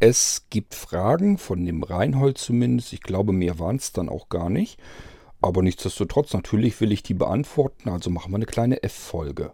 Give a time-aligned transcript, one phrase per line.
[0.00, 2.92] Es gibt Fragen von dem Reinhold zumindest.
[2.92, 4.78] Ich glaube, mehr waren es dann auch gar nicht.
[5.40, 7.88] Aber nichtsdestotrotz, natürlich will ich die beantworten.
[7.88, 9.52] Also machen wir eine kleine F-Folge.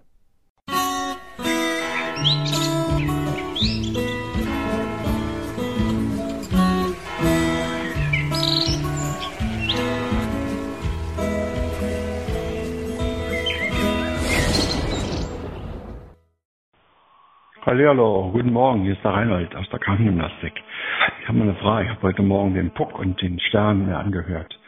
[17.66, 20.52] Hallo, guten Morgen, hier ist der Reinhold aus der Krankengymnastik.
[21.22, 21.84] Ich habe mal eine Frage.
[21.86, 24.60] Ich habe heute Morgen den Puck und den Stern mir angehört.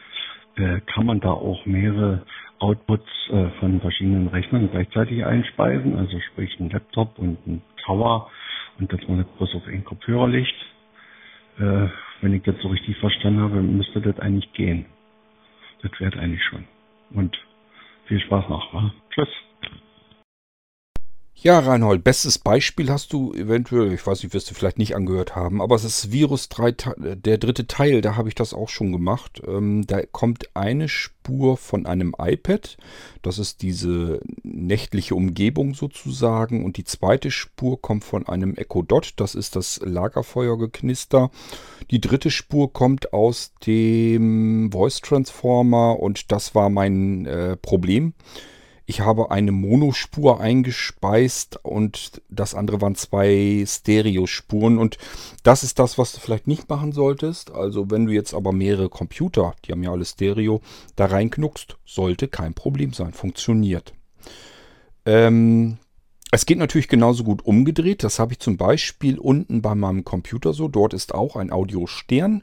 [0.55, 2.25] Äh, kann man da auch mehrere
[2.57, 5.95] Outputs äh, von verschiedenen Rechnern gleichzeitig einspeisen?
[5.95, 8.31] Also sprich ein Laptop und ein Tower
[8.79, 10.55] und dass man nicht bloß auf einen Kopfhörer legt?
[11.59, 11.89] Äh,
[12.21, 14.87] wenn ich das so richtig verstanden habe, müsste das eigentlich gehen.
[15.83, 16.63] Das wäre eigentlich schon.
[17.13, 17.37] Und
[18.07, 18.73] viel Spaß noch.
[18.73, 18.91] Wa?
[19.11, 19.29] Tschüss.
[21.39, 25.35] Ja, Reinhold, bestes Beispiel hast du eventuell, ich weiß nicht, wirst du vielleicht nicht angehört
[25.35, 28.91] haben, aber es ist Virus 3, der dritte Teil, da habe ich das auch schon
[28.91, 29.43] gemacht.
[29.47, 32.77] Ähm, da kommt eine Spur von einem iPad,
[33.21, 39.13] das ist diese nächtliche Umgebung sozusagen, und die zweite Spur kommt von einem Echo Dot,
[39.17, 41.29] das ist das Lagerfeuergeknister.
[41.91, 48.15] Die dritte Spur kommt aus dem Voice Transformer und das war mein äh, Problem.
[48.89, 54.77] Ich habe eine Monospur eingespeist und das andere waren zwei Stereospuren.
[54.77, 54.97] Und
[55.43, 57.51] das ist das, was du vielleicht nicht machen solltest.
[57.51, 60.61] Also wenn du jetzt aber mehrere Computer, die haben ja alle Stereo,
[60.95, 63.11] da reinknuckst, sollte kein Problem sein.
[63.11, 63.93] Funktioniert.
[65.05, 65.79] Ähm,
[66.31, 68.05] es geht natürlich genauso gut umgedreht.
[68.05, 70.69] Das habe ich zum Beispiel unten bei meinem Computer so.
[70.69, 72.41] Dort ist auch ein Audiostern.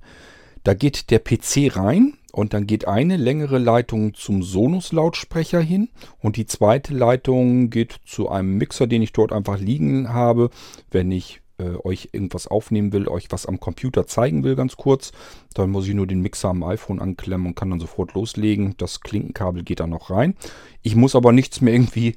[0.62, 5.88] Da geht der PC rein und dann geht eine längere Leitung zum Sonos-Lautsprecher hin
[6.20, 10.50] und die zweite Leitung geht zu einem Mixer, den ich dort einfach liegen habe,
[10.90, 15.12] wenn ich äh, euch irgendwas aufnehmen will, euch was am Computer zeigen will, ganz kurz.
[15.54, 18.74] Dann muss ich nur den Mixer am iPhone anklemmen und kann dann sofort loslegen.
[18.78, 20.34] Das Klinkenkabel geht da noch rein.
[20.82, 22.16] Ich muss aber nichts mehr irgendwie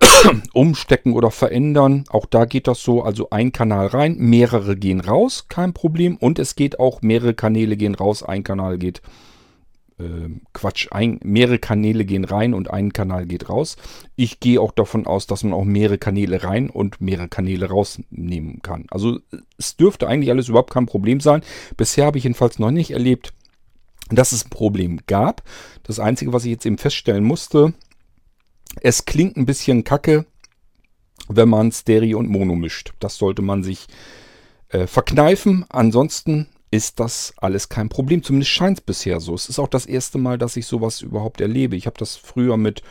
[0.52, 2.04] umstecken oder verändern.
[2.10, 3.02] Auch da geht das so.
[3.02, 6.16] Also ein Kanal rein, mehrere gehen raus, kein Problem.
[6.16, 9.27] Und es geht auch, mehrere Kanäle gehen raus, ein Kanal geht raus
[9.98, 13.76] äh, Quatsch, ein, mehrere Kanäle gehen rein und ein Kanal geht raus.
[14.16, 18.62] Ich gehe auch davon aus, dass man auch mehrere Kanäle rein und mehrere Kanäle rausnehmen
[18.62, 18.86] kann.
[18.90, 19.20] Also
[19.58, 21.42] es dürfte eigentlich alles überhaupt kein Problem sein.
[21.76, 23.32] Bisher habe ich jedenfalls noch nicht erlebt,
[24.10, 25.42] dass es ein Problem gab.
[25.82, 27.74] Das Einzige, was ich jetzt eben feststellen musste,
[28.80, 30.26] es klingt ein bisschen kacke,
[31.28, 32.92] wenn man Stereo und Mono mischt.
[33.00, 33.86] Das sollte man sich
[34.68, 35.64] äh, verkneifen.
[35.68, 38.22] Ansonsten ist das alles kein Problem.
[38.22, 39.34] Zumindest scheint es bisher so.
[39.34, 41.76] Es ist auch das erste Mal, dass ich sowas überhaupt erlebe.
[41.76, 42.82] Ich habe das früher mit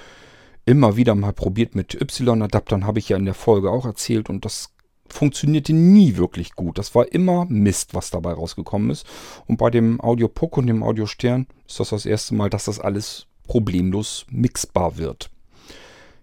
[0.65, 4.43] immer wieder mal probiert mit Y-Adaptern, habe ich ja in der Folge auch erzählt und
[4.43, 4.73] das
[5.07, 6.77] funktionierte nie wirklich gut.
[6.77, 9.05] Das war immer Mist, was dabei rausgekommen ist.
[9.45, 12.65] Und bei dem Audio Puck und dem Audio Stern ist das das erste Mal, dass
[12.65, 15.29] das alles problemlos mixbar wird.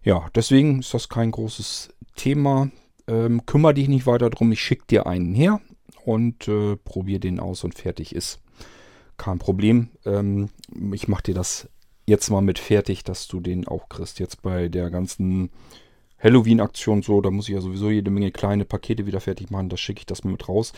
[0.03, 2.71] Ja, deswegen ist das kein großes Thema.
[3.07, 4.53] Ähm, kümmere dich nicht weiter drum.
[4.53, 5.61] Ich schicke dir einen her
[6.05, 8.41] und äh, probiere den aus und fertig ist.
[9.17, 9.91] Kein Problem.
[10.05, 10.51] Ähm,
[10.93, 11.69] ich mache dir das
[12.07, 14.19] jetzt mal mit fertig, dass du den auch kriegst.
[14.19, 15.51] Jetzt bei der ganzen
[16.19, 19.69] Halloween-Aktion so, da muss ich ja sowieso jede Menge kleine Pakete wieder fertig machen.
[19.69, 20.73] Da schicke ich das mal mit raus.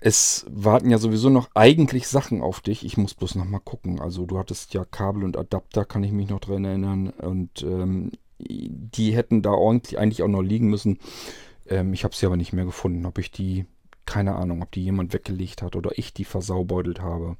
[0.00, 2.84] Es warten ja sowieso noch eigentlich Sachen auf dich.
[2.84, 4.00] Ich muss bloß noch mal gucken.
[4.00, 7.08] Also du hattest ja Kabel und Adapter, kann ich mich noch dran erinnern.
[7.08, 10.98] Und ähm, die hätten da ordentlich eigentlich auch noch liegen müssen.
[11.66, 13.06] Ähm, ich habe sie aber nicht mehr gefunden.
[13.06, 13.64] Ob ich die
[14.06, 17.36] keine Ahnung, ob die jemand weggelegt hat oder ich die versaubeutelt habe.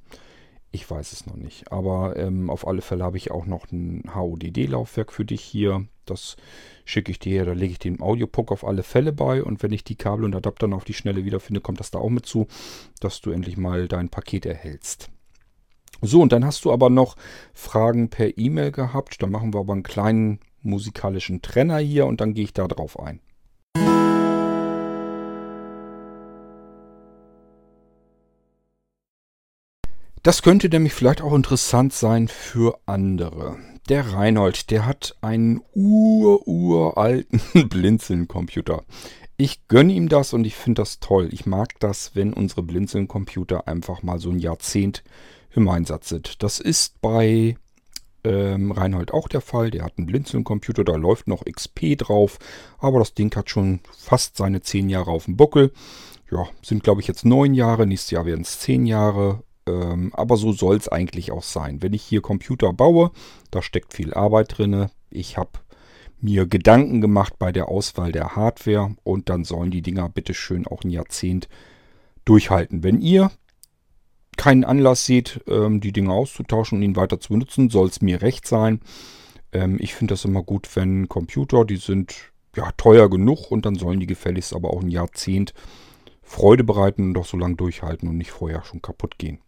[0.71, 1.71] Ich weiß es noch nicht.
[1.71, 5.87] Aber ähm, auf alle Fälle habe ich auch noch ein HODD-Laufwerk für dich hier.
[6.05, 6.37] Das
[6.85, 7.45] schicke ich dir her.
[7.45, 9.45] Da lege ich den Audiopuck auf alle Fälle bei.
[9.45, 12.01] Und wenn ich die Kabel und Adapter noch auf die Schnelle wiederfinde, kommt das da
[12.01, 12.49] auch mit zu,
[12.99, 15.11] dass du endlich mal dein Paket erhältst.
[16.03, 17.17] So, und dann hast du aber noch
[17.53, 19.23] Fragen per E-Mail gehabt.
[19.23, 22.99] Da machen wir aber einen kleinen musikalischen Trenner hier und dann gehe ich da drauf
[22.99, 23.21] ein.
[30.25, 33.59] Das könnte nämlich vielleicht auch interessant sein für andere.
[33.91, 38.85] Der Reinhold, der hat einen ur-uralten Blinzeln-Computer.
[39.37, 41.29] Ich gönne ihm das und ich finde das toll.
[41.31, 45.05] Ich mag das, wenn unsere Blinzeln-Computer einfach mal so ein Jahrzehnt
[45.51, 46.43] im Einsatz sind.
[46.43, 47.59] Das ist bei
[48.25, 49.71] ähm, Reinhold auch der Fall.
[49.71, 52.39] Der hat einen Blinzeln-Computer, da läuft noch XP drauf,
[52.79, 55.71] aber das Ding hat schon fast seine zehn Jahre auf dem Buckel.
[56.31, 60.37] Ja, sind glaube ich jetzt neun Jahre, nächstes Jahr werden es zehn Jahre ähm, aber
[60.37, 61.83] so soll es eigentlich auch sein.
[61.83, 63.11] Wenn ich hier Computer baue,
[63.51, 64.89] da steckt viel Arbeit drin.
[65.11, 65.51] Ich habe
[66.21, 70.83] mir Gedanken gemacht bei der Auswahl der Hardware und dann sollen die Dinger bitteschön auch
[70.83, 71.49] ein Jahrzehnt
[72.25, 72.83] durchhalten.
[72.83, 73.31] Wenn ihr
[74.37, 78.23] keinen Anlass seht, ähm, die Dinge auszutauschen und ihn weiter zu benutzen, soll es mir
[78.23, 78.81] recht sein.
[79.53, 83.77] Ähm, ich finde das immer gut, wenn Computer, die sind ja teuer genug und dann
[83.77, 85.55] sollen die gefälligst aber auch ein Jahrzehnt
[86.23, 89.39] Freude bereiten und doch so lange durchhalten und nicht vorher schon kaputt gehen.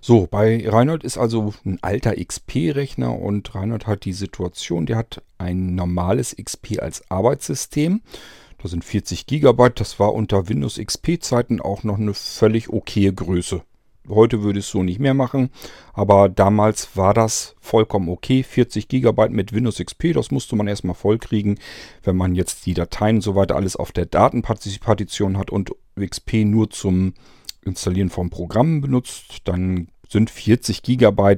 [0.00, 5.22] So, bei Reinhold ist also ein alter XP-Rechner und Reinhold hat die Situation, der hat
[5.38, 8.02] ein normales XP als Arbeitssystem.
[8.60, 13.62] Da sind 40 GB, das war unter Windows XP-Zeiten auch noch eine völlig okaye Größe.
[14.08, 15.50] Heute würde ich es so nicht mehr machen,
[15.92, 18.42] aber damals war das vollkommen okay.
[18.42, 21.58] 40 GB mit Windows XP, das musste man erstmal vollkriegen.
[22.02, 26.44] Wenn man jetzt die Dateien und so weiter alles auf der Datenpartition hat und XP
[26.44, 27.12] nur zum
[27.68, 31.36] Installieren von Programmen benutzt, dann sind 40 GB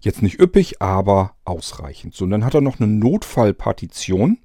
[0.00, 2.14] jetzt nicht üppig, aber ausreichend.
[2.14, 4.38] So, und dann hat er noch eine Notfallpartition.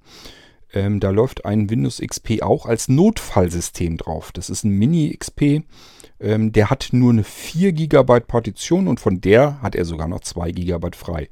[0.74, 4.32] Ähm, da läuft ein Windows XP auch als Notfallsystem drauf.
[4.32, 5.64] Das ist ein Mini-XP.
[6.20, 10.22] Ähm, der hat nur eine 4 GB Partition und von der hat er sogar noch
[10.22, 11.30] 2 GB frei.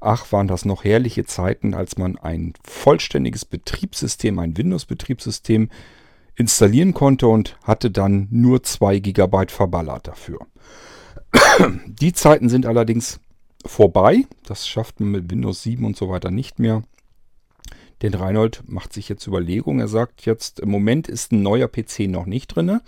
[0.00, 5.70] Ach, waren das noch herrliche Zeiten, als man ein vollständiges Betriebssystem, ein Windows-Betriebssystem
[6.38, 10.38] installieren konnte und hatte dann nur 2 GB verballert dafür.
[11.86, 13.20] Die Zeiten sind allerdings
[13.66, 14.24] vorbei.
[14.46, 16.84] Das schafft man mit Windows 7 und so weiter nicht mehr.
[18.02, 19.80] Denn Reinhold macht sich jetzt Überlegungen.
[19.80, 22.80] Er sagt jetzt, im Moment ist ein neuer PC noch nicht drin.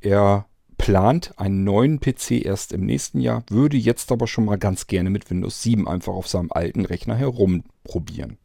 [0.00, 0.46] Er
[0.76, 5.08] plant einen neuen PC erst im nächsten Jahr, würde jetzt aber schon mal ganz gerne
[5.08, 8.38] mit Windows 7 einfach auf seinem alten Rechner herumprobieren.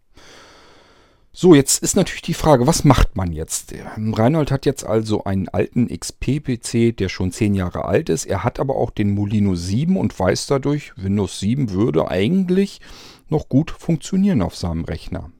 [1.31, 3.73] So, jetzt ist natürlich die Frage, was macht man jetzt?
[3.97, 8.25] Reinhold hat jetzt also einen alten XP-PC, der schon 10 Jahre alt ist.
[8.25, 12.81] Er hat aber auch den Molino 7 und weiß dadurch, Windows 7 würde eigentlich
[13.29, 15.31] noch gut funktionieren auf seinem Rechner.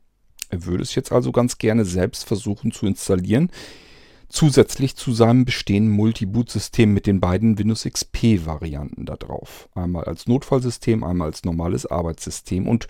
[0.50, 3.50] Er würde es jetzt also ganz gerne selbst versuchen zu installieren,
[4.30, 9.70] zusätzlich zu seinem bestehenden Multi-Boot-System mit den beiden Windows XP-Varianten da drauf.
[9.74, 12.68] Einmal als Notfallsystem, einmal als normales Arbeitssystem.
[12.68, 12.88] Und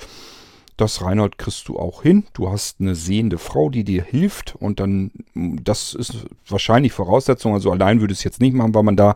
[0.82, 2.26] das, Reinhold, kriegst du auch hin.
[2.34, 4.56] Du hast eine sehende Frau, die dir hilft.
[4.56, 7.54] Und dann, das ist wahrscheinlich Voraussetzung.
[7.54, 9.16] Also allein würde es jetzt nicht machen, weil man da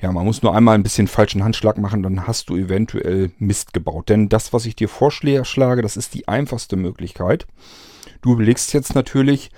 [0.00, 3.72] ja, man muss nur einmal ein bisschen falschen Handschlag machen, dann hast du eventuell Mist
[3.72, 4.08] gebaut.
[4.10, 7.46] Denn das, was ich dir vorschlage, das ist die einfachste Möglichkeit.
[8.20, 9.50] Du überlegst jetzt natürlich,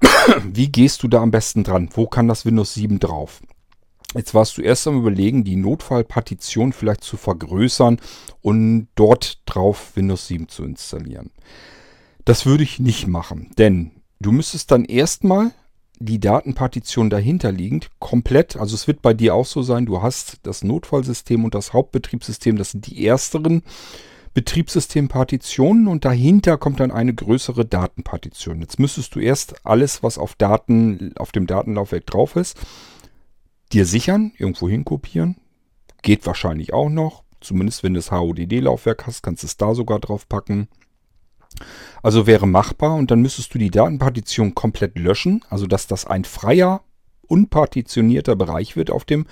[0.44, 1.90] wie gehst du da am besten dran?
[1.92, 3.40] Wo kann das Windows 7 drauf?
[4.14, 8.00] Jetzt warst du erst am überlegen, die Notfallpartition vielleicht zu vergrößern
[8.40, 11.30] und dort drauf Windows 7 zu installieren.
[12.24, 13.90] Das würde ich nicht machen, denn
[14.20, 15.52] du müsstest dann erstmal
[16.00, 20.38] die Datenpartition dahinter liegend komplett, also es wird bei dir auch so sein, du hast
[20.44, 23.62] das Notfallsystem und das Hauptbetriebssystem, das sind die ersteren
[24.34, 28.60] Betriebssystempartitionen und dahinter kommt dann eine größere Datenpartition.
[28.60, 32.56] Jetzt müsstest du erst alles, was auf Daten, auf dem Datenlaufwerk drauf ist,
[33.72, 35.36] dir sichern, irgendwo hinkopieren.
[36.02, 37.24] Geht wahrscheinlich auch noch.
[37.40, 40.68] Zumindest wenn du das HODD-Laufwerk hast, kannst du es da sogar drauf packen.
[42.02, 46.24] Also wäre machbar und dann müsstest du die Datenpartition komplett löschen, also dass das ein
[46.24, 46.82] freier,
[47.26, 49.26] unpartitionierter Bereich wird auf dem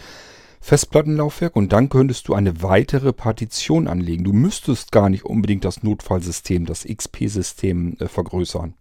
[0.61, 4.25] Festplattenlaufwerk und dann könntest du eine weitere Partition anlegen.
[4.25, 8.75] Du müsstest gar nicht unbedingt das Notfallsystem, das XP-System äh, vergrößern.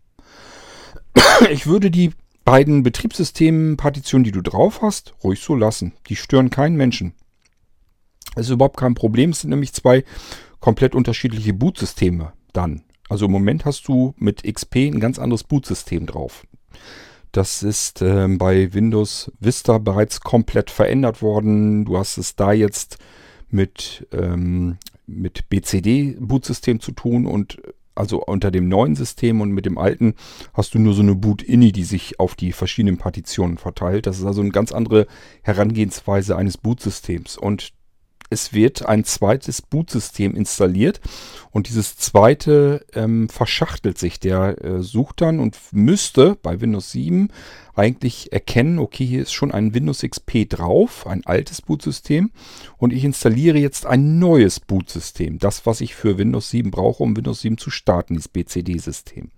[1.52, 2.12] Ich würde die
[2.46, 5.94] beiden Betriebssystempartitionen, die du drauf hast, ruhig so lassen.
[6.08, 7.14] Die stören keinen Menschen.
[8.36, 9.32] Das ist überhaupt kein Problem.
[9.32, 10.04] Es sind nämlich zwei
[10.60, 12.84] komplett unterschiedliche Bootsysteme dann.
[13.10, 16.46] Also im Moment hast du mit XP ein ganz anderes Bootsystem drauf.
[17.32, 21.86] Das ist äh, bei Windows Vista bereits komplett verändert worden.
[21.86, 22.98] Du hast es da jetzt
[23.50, 27.62] mit, ähm, mit BCD-Bootsystem zu tun und
[27.96, 30.16] also unter dem neuen System und mit dem alten
[30.54, 34.06] hast du nur so eine Boot-INI, die sich auf die verschiedenen Partitionen verteilt.
[34.06, 35.08] Das ist also eine ganz andere
[35.42, 37.38] Herangehensweise eines Bootsystems.
[37.38, 37.74] Und
[38.30, 41.00] es wird ein zweites Bootsystem installiert
[41.52, 44.20] und dieses zweite ähm, verschachtelt sich.
[44.20, 47.30] Der äh, sucht dann und müsste bei Windows 7
[47.76, 52.32] eigentlich erkennen, okay, hier ist schon ein Windows XP drauf, ein altes Bootsystem
[52.78, 55.40] und ich installiere jetzt ein neues Bootsystem.
[55.40, 59.32] Das, was ich für Windows 7 brauche, um Windows 7 zu starten, dieses BCD-System.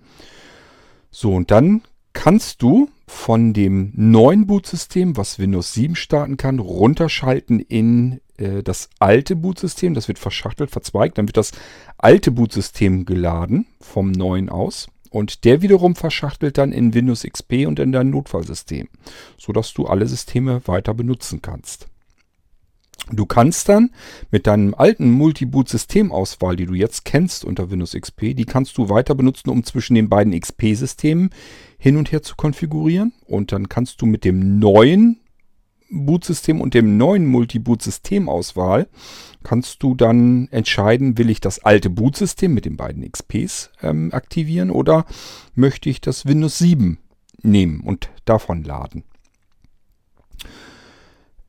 [1.12, 1.82] So, und dann
[2.14, 8.90] kannst du von dem neuen Bootsystem, was Windows 7 starten kann, runterschalten in äh, das
[9.00, 11.54] alte Bootsystem, das wird verschachtelt, verzweigt, dann wird das
[11.98, 14.88] alte Bootsystem geladen vom neuen aus.
[15.10, 18.90] Und der wiederum verschachtelt dann in Windows XP und in dein Notfallsystem,
[19.38, 21.88] sodass du alle Systeme weiter benutzen kannst.
[23.12, 23.92] Du kannst dann
[24.32, 29.16] mit deinem alten Multiboot-Systemauswahl, die du jetzt kennst unter Windows XP, die kannst du weiter
[29.16, 31.30] benutzen, um zwischen den beiden XP-Systemen
[31.78, 33.14] hin und her zu konfigurieren.
[33.26, 35.22] Und dann kannst du mit dem neuen
[35.90, 38.88] Bootsystem und dem neuen Multiboot-Systemauswahl
[39.44, 44.70] kannst du dann entscheiden, will ich das alte Bootsystem mit den beiden XPs ähm, aktivieren
[44.70, 45.06] oder
[45.56, 46.98] möchte ich das Windows 7
[47.42, 49.04] nehmen und davon laden.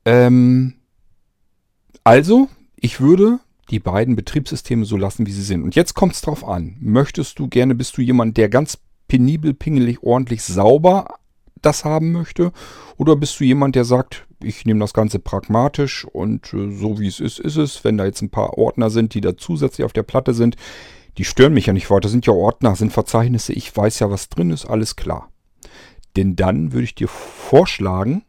[0.05, 0.78] Ähm,
[2.09, 3.39] also, ich würde
[3.69, 5.63] die beiden Betriebssysteme so lassen, wie sie sind.
[5.63, 6.75] Und jetzt kommt es drauf an.
[6.81, 11.17] Möchtest du gerne, bist du jemand, der ganz penibel, pingelig, ordentlich, sauber
[11.61, 12.53] das haben möchte?
[12.97, 17.09] Oder bist du jemand, der sagt, ich nehme das Ganze pragmatisch und äh, so wie
[17.09, 17.85] es ist, ist es.
[17.85, 20.57] Wenn da jetzt ein paar Ordner sind, die da zusätzlich auf der Platte sind,
[21.19, 22.01] die stören mich ja nicht weiter.
[22.01, 25.31] Das sind ja Ordner, sind Verzeichnisse, ich weiß ja, was drin ist, alles klar.
[26.17, 28.23] Denn dann würde ich dir vorschlagen,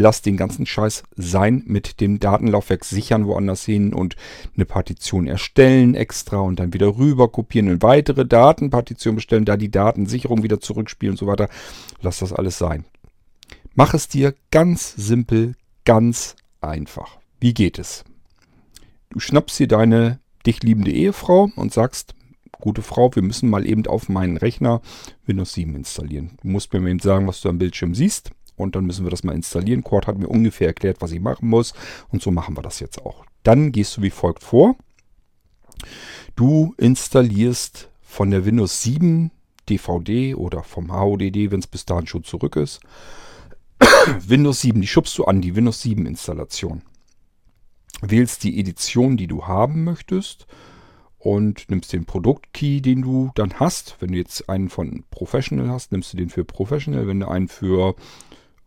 [0.00, 4.16] lass den ganzen Scheiß sein mit dem Datenlaufwerk sichern woanders hin und
[4.56, 9.70] eine Partition erstellen extra und dann wieder rüber kopieren, eine weitere Datenpartition bestellen, da die
[9.70, 11.48] Datensicherung wieder zurückspielen und so weiter.
[12.00, 12.84] Lass das alles sein.
[13.74, 15.54] Mach es dir ganz simpel,
[15.84, 17.18] ganz einfach.
[17.38, 18.04] Wie geht es?
[19.10, 22.14] Du schnappst dir deine dich liebende Ehefrau und sagst,
[22.60, 24.80] gute Frau, wir müssen mal eben auf meinen Rechner
[25.26, 26.38] Windows 7 installieren.
[26.42, 29.24] Du musst mir eben sagen, was du am Bildschirm siehst und dann müssen wir das
[29.24, 29.84] mal installieren.
[29.84, 31.74] Cord hat mir ungefähr erklärt, was ich machen muss
[32.10, 33.24] und so machen wir das jetzt auch.
[33.42, 34.76] Dann gehst du wie folgt vor.
[36.36, 39.30] Du installierst von der Windows 7
[39.68, 42.80] DVD oder vom HODD, wenn es bis dahin schon zurück ist,
[44.26, 46.82] Windows 7, die schubst du an, die Windows 7 Installation.
[48.02, 50.46] Wählst die Edition, die du haben möchtest
[51.18, 53.96] und nimmst den Produktkey, den du dann hast.
[54.00, 57.06] Wenn du jetzt einen von Professional hast, nimmst du den für Professional.
[57.06, 57.94] Wenn du einen für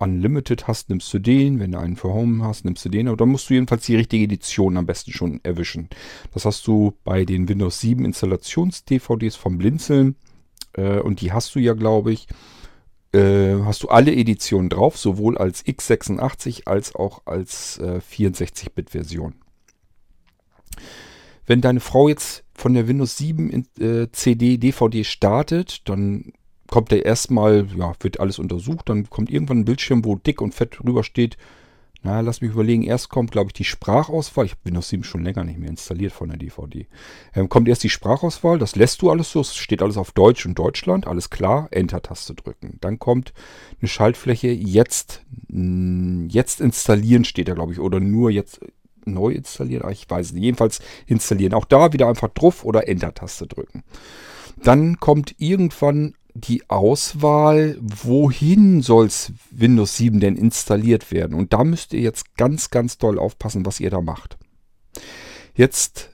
[0.03, 1.59] Unlimited hast, nimmst du den.
[1.59, 3.07] Wenn du einen für Home hast, nimmst du den.
[3.07, 5.89] Aber dann musst du jedenfalls die richtige Edition am besten schon erwischen.
[6.33, 10.15] Das hast du bei den Windows 7 Installations-DVDs vom Blinzeln.
[10.73, 12.27] Äh, und die hast du ja, glaube ich.
[13.13, 19.35] Äh, hast du alle Editionen drauf, sowohl als x86 als auch als äh, 64-Bit-Version.
[21.45, 26.33] Wenn deine Frau jetzt von der Windows 7 in, äh, CD, DVD startet, dann
[26.73, 30.55] kommt der erstmal, ja, wird alles untersucht, dann kommt irgendwann ein Bildschirm, wo dick und
[30.55, 31.37] fett drüber steht,
[32.01, 32.81] na, lass mich überlegen.
[32.81, 34.45] Erst kommt, glaube ich, die Sprachauswahl.
[34.45, 36.87] Ich habe Windows 7 schon länger nicht mehr installiert von der DVD.
[37.35, 38.57] Ähm, kommt erst die Sprachauswahl.
[38.57, 39.41] Das lässt du alles so.
[39.41, 41.05] Es steht alles auf Deutsch und Deutschland.
[41.05, 41.67] Alles klar.
[41.69, 42.79] Enter-Taste drücken.
[42.81, 43.33] Dann kommt
[43.79, 44.47] eine Schaltfläche.
[44.47, 47.79] Jetzt, jetzt installieren steht da, glaube ich.
[47.79, 48.61] Oder nur jetzt
[49.05, 49.87] neu installieren.
[49.91, 50.43] Ich weiß nicht.
[50.43, 51.53] Jedenfalls installieren.
[51.53, 53.83] Auch da wieder einfach drauf oder Enter-Taste drücken.
[54.63, 59.09] Dann kommt irgendwann die Auswahl, wohin soll
[59.51, 61.37] Windows 7 denn installiert werden.
[61.37, 64.37] Und da müsst ihr jetzt ganz, ganz doll aufpassen, was ihr da macht.
[65.55, 66.09] Jetzt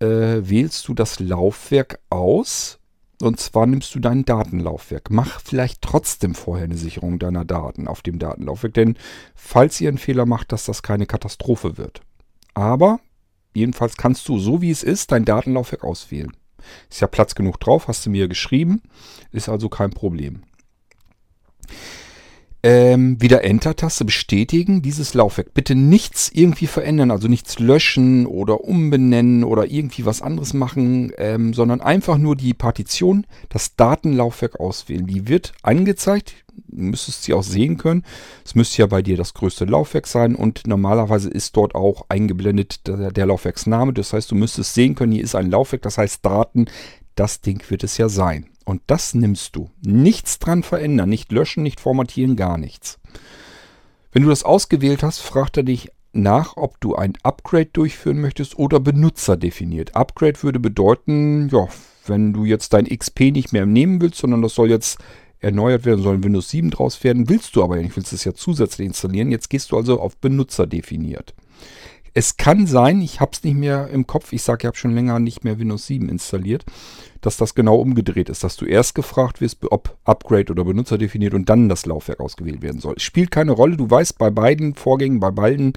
[0.00, 0.06] äh,
[0.42, 2.78] wählst du das Laufwerk aus.
[3.22, 5.10] Und zwar nimmst du dein Datenlaufwerk.
[5.10, 8.74] Mach vielleicht trotzdem vorher eine Sicherung deiner Daten auf dem Datenlaufwerk.
[8.74, 8.96] Denn
[9.34, 12.00] falls ihr einen Fehler macht, dass das keine Katastrophe wird.
[12.54, 12.98] Aber
[13.54, 16.32] jedenfalls kannst du, so wie es ist, dein Datenlaufwerk auswählen.
[16.88, 18.82] Ist ja Platz genug drauf, hast du mir geschrieben.
[19.32, 20.42] Ist also kein Problem.
[22.62, 25.54] Ähm, wieder Enter-Taste bestätigen, dieses Laufwerk.
[25.54, 31.54] Bitte nichts irgendwie verändern, also nichts löschen oder umbenennen oder irgendwie was anderes machen, ähm,
[31.54, 35.06] sondern einfach nur die Partition, das Datenlaufwerk auswählen.
[35.06, 36.34] Die wird angezeigt,
[36.68, 38.04] du müsstest sie auch sehen können.
[38.44, 42.86] Es müsste ja bei dir das größte Laufwerk sein und normalerweise ist dort auch eingeblendet
[42.86, 43.94] der, der Laufwerksname.
[43.94, 46.66] Das heißt, du müsstest sehen können, hier ist ein Laufwerk, das heißt Daten,
[47.14, 48.49] das Ding wird es ja sein.
[48.64, 49.70] Und das nimmst du.
[49.82, 52.98] Nichts dran verändern, nicht löschen, nicht formatieren, gar nichts.
[54.12, 58.58] Wenn du das ausgewählt hast, fragt er dich nach, ob du ein Upgrade durchführen möchtest
[58.58, 59.94] oder benutzerdefiniert.
[59.94, 61.68] Upgrade würde bedeuten, ja,
[62.06, 64.98] wenn du jetzt dein XP nicht mehr nehmen willst, sondern das soll jetzt
[65.38, 68.86] erneuert werden, soll Windows 7 draus werden, willst du aber nicht, willst es ja zusätzlich
[68.86, 69.30] installieren.
[69.30, 71.34] Jetzt gehst du also auf Benutzer definiert.
[72.12, 74.94] Es kann sein, ich habe es nicht mehr im Kopf, ich sage, ich habe schon
[74.94, 76.64] länger nicht mehr Windows 7 installiert,
[77.20, 81.34] dass das genau umgedreht ist, dass du erst gefragt wirst, ob Upgrade oder Benutzer definiert
[81.34, 82.98] und dann das Laufwerk ausgewählt werden soll.
[82.98, 85.74] Spielt keine Rolle, du weißt bei beiden Vorgängen, bei beiden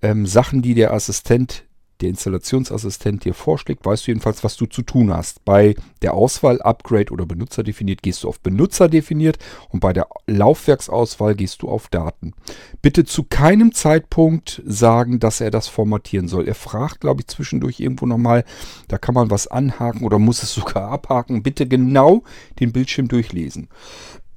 [0.00, 1.64] ähm, Sachen, die der Assistent
[2.00, 5.44] der Installationsassistent dir vorschlägt, weißt du jedenfalls, was du zu tun hast.
[5.44, 10.08] Bei der Auswahl Upgrade oder Benutzer definiert gehst du auf Benutzer definiert und bei der
[10.26, 12.34] Laufwerksauswahl gehst du auf Daten.
[12.80, 16.48] Bitte zu keinem Zeitpunkt sagen, dass er das formatieren soll.
[16.48, 18.44] Er fragt, glaube ich, zwischendurch irgendwo nochmal,
[18.88, 21.42] da kann man was anhaken oder muss es sogar abhaken.
[21.42, 22.24] Bitte genau
[22.58, 23.68] den Bildschirm durchlesen.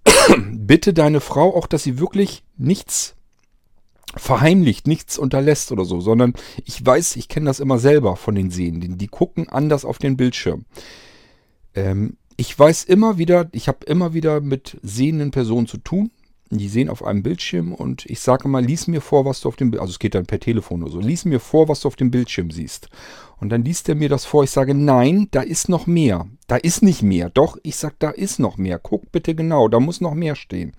[0.51, 3.14] Bitte deine Frau auch, dass sie wirklich nichts
[4.15, 6.33] verheimlicht, nichts unterlässt oder so, sondern
[6.63, 8.97] ich weiß, ich kenne das immer selber von den Sehenden.
[8.97, 10.65] Die gucken anders auf den Bildschirm.
[11.73, 16.11] Ähm, ich weiß immer wieder, ich habe immer wieder mit sehenden Personen zu tun.
[16.51, 19.55] Die sehen auf einem Bildschirm und ich sage mal, lies mir vor, was du auf
[19.55, 21.95] dem also es geht dann per Telefon oder so, lies mir vor, was du auf
[21.95, 22.89] dem Bildschirm siehst.
[23.39, 24.43] Und dann liest er mir das vor.
[24.43, 26.27] Ich sage, nein, da ist noch mehr.
[26.47, 27.29] Da ist nicht mehr.
[27.29, 28.79] Doch, ich sage, da ist noch mehr.
[28.79, 30.73] Guck bitte genau, da muss noch mehr stehen.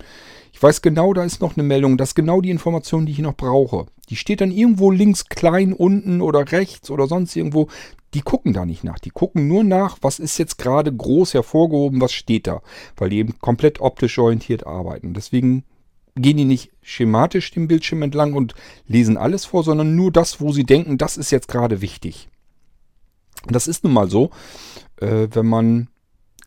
[0.53, 1.97] Ich weiß genau, da ist noch eine Meldung.
[1.97, 3.85] Das ist genau die Information, die ich noch brauche.
[4.09, 7.67] Die steht dann irgendwo links klein unten oder rechts oder sonst irgendwo.
[8.13, 8.99] Die gucken da nicht nach.
[8.99, 12.61] Die gucken nur nach, was ist jetzt gerade groß hervorgehoben, was steht da.
[12.95, 15.13] Weil die eben komplett optisch orientiert arbeiten.
[15.13, 15.63] Deswegen
[16.15, 18.55] gehen die nicht schematisch den Bildschirm entlang und
[18.87, 22.29] lesen alles vor, sondern nur das, wo sie denken, das ist jetzt gerade wichtig.
[23.47, 24.29] Und das ist nun mal so,
[24.97, 25.87] äh, wenn man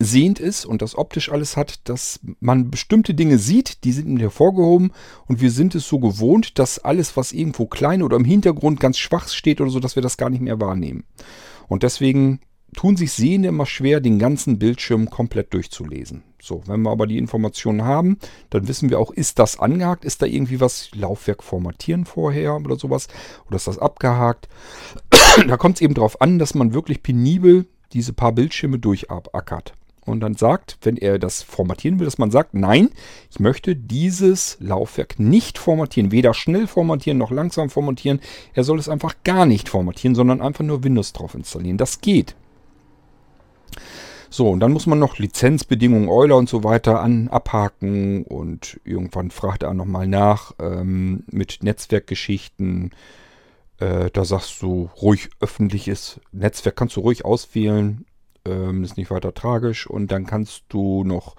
[0.03, 4.93] sehend ist und das optisch alles hat, dass man bestimmte Dinge sieht, die sind hervorgehoben
[5.27, 8.97] und wir sind es so gewohnt, dass alles, was irgendwo klein oder im Hintergrund ganz
[8.97, 11.05] schwach steht oder so, dass wir das gar nicht mehr wahrnehmen.
[11.69, 12.41] Und deswegen
[12.75, 16.23] tun sich Sehende immer schwer, den ganzen Bildschirm komplett durchzulesen.
[16.41, 20.23] So, wenn wir aber die Informationen haben, dann wissen wir auch, ist das angehakt, ist
[20.23, 23.09] da irgendwie was, Laufwerk formatieren vorher oder sowas,
[23.47, 24.49] oder ist das abgehakt.
[25.47, 29.75] da kommt es eben darauf an, dass man wirklich penibel diese paar Bildschirme durchackert.
[30.07, 32.89] Und dann sagt, wenn er das formatieren will, dass man sagt, nein,
[33.31, 36.11] ich möchte dieses Laufwerk nicht formatieren.
[36.11, 38.21] Weder schnell formatieren noch langsam formatieren.
[38.55, 41.77] Er soll es einfach gar nicht formatieren, sondern einfach nur Windows drauf installieren.
[41.77, 42.35] Das geht.
[44.33, 49.33] So, und dann muss man noch Lizenzbedingungen, Euler und so weiter an, abhaken und irgendwann
[49.33, 52.93] fragt er nochmal nach ähm, mit Netzwerkgeschichten.
[53.79, 58.05] Äh, da sagst du ruhig öffentliches Netzwerk, kannst du ruhig auswählen,
[58.45, 61.35] ähm, ist nicht weiter tragisch und dann kannst du noch,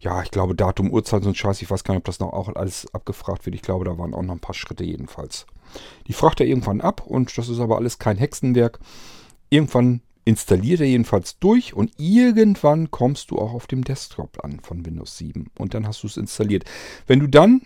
[0.00, 2.32] ja, ich glaube Datum, Uhrzeit, so ein Scheiß, ich weiß gar nicht, ob das noch
[2.32, 3.54] auch alles abgefragt wird.
[3.54, 5.46] Ich glaube, da waren auch noch ein paar Schritte jedenfalls.
[6.08, 8.80] Die fragt er irgendwann ab und das ist aber alles kein Hexenwerk.
[9.48, 14.86] Irgendwann installiert er jedenfalls durch und irgendwann kommst du auch auf dem Desktop an von
[14.86, 16.64] Windows 7 und dann hast du es installiert.
[17.06, 17.62] Wenn du dann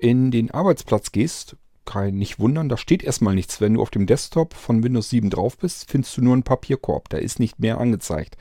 [0.00, 3.60] in den Arbeitsplatz gehst, kein nicht wundern, da steht erstmal nichts.
[3.60, 7.08] Wenn du auf dem Desktop von Windows 7 drauf bist, findest du nur einen Papierkorb.
[7.08, 8.36] Da ist nicht mehr angezeigt.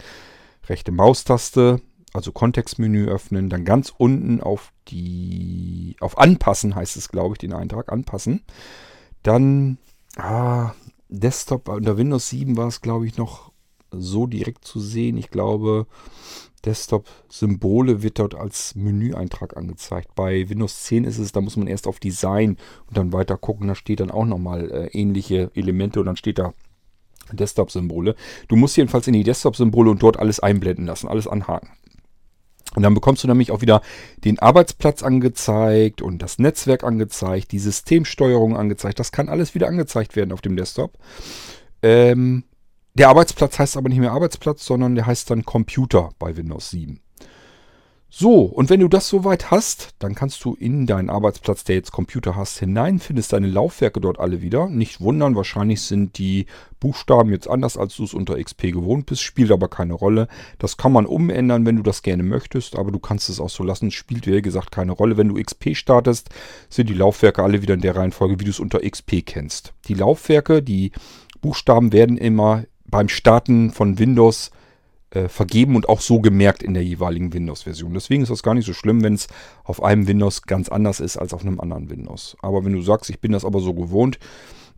[0.67, 1.81] Rechte Maustaste,
[2.13, 7.53] also Kontextmenü öffnen, dann ganz unten auf die auf Anpassen heißt es, glaube ich, den
[7.53, 8.43] Eintrag anpassen.
[9.23, 9.77] Dann
[10.17, 10.73] ah,
[11.09, 13.50] Desktop unter Windows 7 war es, glaube ich, noch
[13.91, 15.17] so direkt zu sehen.
[15.17, 15.88] Ich glaube,
[16.65, 20.13] Desktop-Symbole wird dort als Menüeintrag angezeigt.
[20.15, 23.67] Bei Windows 10 ist es, da muss man erst auf Design und dann weiter gucken.
[23.67, 26.54] Da steht dann auch nochmal äh, ähnliche Elemente und dann steht da
[27.32, 28.15] Desktop-Symbole.
[28.47, 31.69] Du musst jedenfalls in die Desktop-Symbole und dort alles einblenden lassen, alles anhaken.
[32.75, 33.82] Und dann bekommst du nämlich auch wieder
[34.23, 38.97] den Arbeitsplatz angezeigt und das Netzwerk angezeigt, die Systemsteuerung angezeigt.
[38.97, 40.97] Das kann alles wieder angezeigt werden auf dem Desktop.
[41.82, 42.45] Ähm,
[42.93, 47.01] der Arbeitsplatz heißt aber nicht mehr Arbeitsplatz, sondern der heißt dann Computer bei Windows 7.
[48.13, 51.93] So, und wenn du das soweit hast, dann kannst du in deinen Arbeitsplatz, der jetzt
[51.93, 54.67] Computer hast, hinein, findest deine Laufwerke dort alle wieder.
[54.67, 56.45] Nicht wundern, wahrscheinlich sind die
[56.82, 60.27] Buchstaben jetzt anders, als du es unter XP gewohnt bist, spielt aber keine Rolle.
[60.60, 63.63] Das kann man umändern, wenn du das gerne möchtest, aber du kannst es auch so
[63.63, 65.15] lassen, spielt wie gesagt keine Rolle.
[65.15, 66.32] Wenn du XP startest,
[66.67, 69.71] sind die Laufwerke alle wieder in der Reihenfolge, wie du es unter XP kennst.
[69.88, 70.91] Die Laufwerke, die
[71.39, 74.51] Buchstaben werden immer beim Starten von Windows
[75.12, 77.93] äh, vergeben und auch so gemerkt in der jeweiligen Windows-Version.
[77.93, 79.27] Deswegen ist das gar nicht so schlimm, wenn es
[79.63, 82.38] auf einem Windows ganz anders ist als auf einem anderen Windows.
[82.41, 84.19] Aber wenn du sagst, ich bin das aber so gewohnt,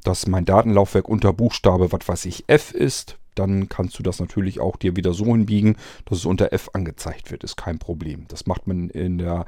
[0.04, 4.60] dass mein Datenlaufwerk unter Buchstabe, was weiß ich, F ist, dann kannst du das natürlich
[4.60, 7.44] auch dir wieder so hinbiegen, dass es unter F angezeigt wird.
[7.44, 8.26] Ist kein Problem.
[8.28, 9.48] Das macht man in der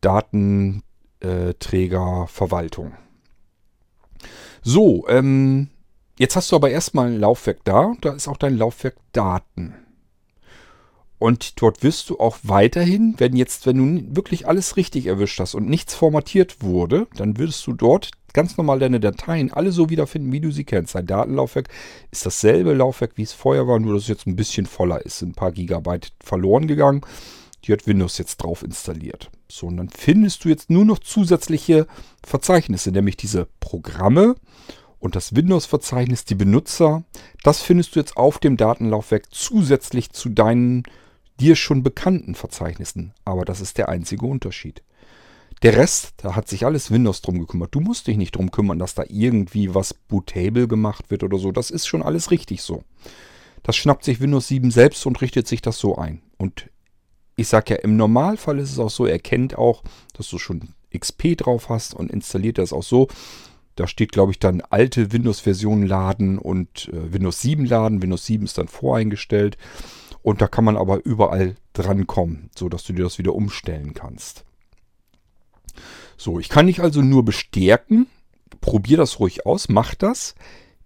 [0.00, 2.92] Datenträgerverwaltung.
[4.62, 5.68] So, ähm,
[6.22, 9.74] Jetzt hast du aber erstmal ein Laufwerk da, da ist auch dein Laufwerk Daten.
[11.18, 15.56] Und dort wirst du auch weiterhin, wenn jetzt, wenn du wirklich alles richtig erwischt hast
[15.56, 20.30] und nichts formatiert wurde, dann würdest du dort ganz normal deine Dateien alle so wiederfinden,
[20.30, 20.94] wie du sie kennst.
[20.94, 21.68] Dein Datenlaufwerk
[22.12, 25.22] ist dasselbe Laufwerk, wie es vorher war, nur dass es jetzt ein bisschen voller ist.
[25.22, 27.00] Ein paar Gigabyte verloren gegangen.
[27.64, 29.28] Die hat Windows jetzt drauf installiert.
[29.50, 31.88] So, und dann findest du jetzt nur noch zusätzliche
[32.24, 34.36] Verzeichnisse, nämlich diese Programme
[35.02, 37.02] und das Windows-Verzeichnis, die Benutzer,
[37.42, 40.84] das findest du jetzt auf dem Datenlaufwerk zusätzlich zu deinen
[41.40, 43.12] dir schon bekannten Verzeichnissen.
[43.24, 44.84] Aber das ist der einzige Unterschied.
[45.62, 47.74] Der Rest, da hat sich alles Windows drum gekümmert.
[47.74, 51.50] Du musst dich nicht drum kümmern, dass da irgendwie was bootable gemacht wird oder so.
[51.50, 52.84] Das ist schon alles richtig so.
[53.64, 56.22] Das schnappt sich Windows 7 selbst und richtet sich das so ein.
[56.38, 56.70] Und
[57.34, 59.82] ich sage ja, im Normalfall ist es auch so, er kennt auch,
[60.14, 63.08] dass du schon XP drauf hast und installiert das auch so.
[63.76, 68.02] Da steht, glaube ich, dann alte Windows-Versionen laden und äh, Windows 7 laden.
[68.02, 69.56] Windows 7 ist dann voreingestellt.
[70.22, 74.44] Und da kann man aber überall drankommen, sodass du dir das wieder umstellen kannst.
[76.16, 78.06] So, ich kann dich also nur bestärken.
[78.60, 80.34] Probier das ruhig aus, macht das.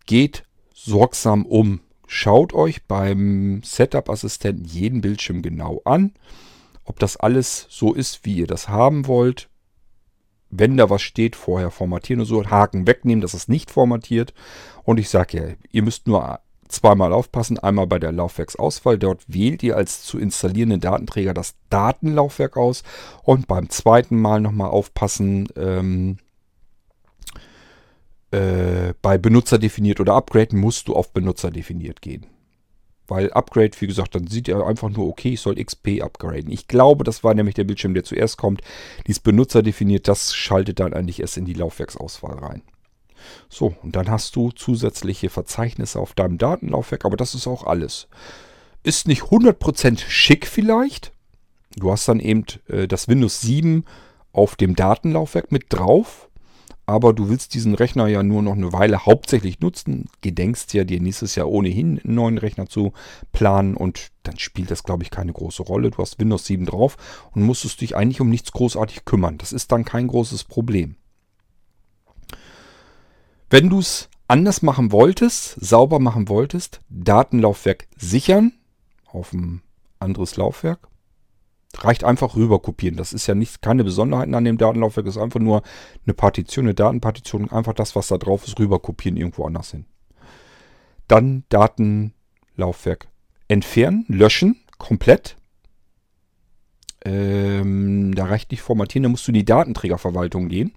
[0.07, 1.81] Geht sorgsam um.
[2.07, 6.13] Schaut euch beim Setup-Assistenten jeden Bildschirm genau an,
[6.85, 9.49] ob das alles so ist, wie ihr das haben wollt.
[10.51, 14.33] Wenn da was steht, vorher formatieren und so, Haken wegnehmen, dass es nicht formatiert.
[14.85, 17.59] Und ich sage ja, ihr müsst nur zweimal aufpassen.
[17.59, 18.99] Einmal bei der Laufwerksauswahl.
[18.99, 22.83] Dort wählt ihr als zu installierenden Datenträger das Datenlaufwerk aus.
[23.23, 25.49] Und beim zweiten Mal nochmal aufpassen.
[25.57, 26.19] Ähm,
[28.31, 32.27] äh, bei Benutzer definiert oder Upgrade musst du auf Benutzer definiert gehen.
[33.09, 36.51] Weil Upgrade, wie gesagt, dann sieht er einfach nur, okay, ich soll XP upgraden.
[36.51, 38.63] Ich glaube, das war nämlich der Bildschirm, der zuerst kommt.
[39.07, 42.63] Dies Benutzer definiert, das schaltet dann eigentlich erst in die Laufwerksauswahl rein.
[43.49, 48.09] So, und dann hast du zusätzliche Verzeichnisse auf deinem Datenlaufwerk, aber das ist auch alles.
[48.83, 51.13] Ist nicht 100% schick vielleicht.
[51.77, 53.85] Du hast dann eben äh, das Windows 7
[54.33, 56.29] auf dem Datenlaufwerk mit drauf.
[56.89, 60.09] Aber du willst diesen Rechner ja nur noch eine Weile hauptsächlich nutzen.
[60.21, 62.93] Gedenkst ja dir nächstes Jahr ohnehin einen neuen Rechner zu
[63.33, 65.91] planen und dann spielt das, glaube ich, keine große Rolle.
[65.91, 66.97] Du hast Windows 7 drauf
[67.33, 69.37] und musstest dich eigentlich um nichts großartig kümmern.
[69.37, 70.95] Das ist dann kein großes Problem.
[73.51, 78.53] Wenn du es anders machen wolltest, sauber machen wolltest, Datenlaufwerk sichern
[79.07, 79.63] auf ein
[79.99, 80.89] anderes Laufwerk.
[81.75, 82.97] Reicht einfach rüber kopieren.
[82.97, 85.63] Das ist ja nicht, keine Besonderheiten an dem Datenlaufwerk, ist einfach nur
[86.07, 89.85] eine Partition, eine Datenpartition, einfach das, was da drauf ist, rüber kopieren irgendwo anders hin.
[91.09, 93.09] Dann Datenlaufwerk
[93.49, 95.37] entfernen, löschen, komplett.
[97.05, 100.73] Ähm, da reicht nicht formatieren, da musst du in die Datenträgerverwaltung gehen.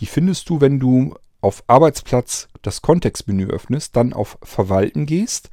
[0.00, 5.50] Die findest du, wenn du auf Arbeitsplatz das Kontextmenü öffnest, dann auf Verwalten gehst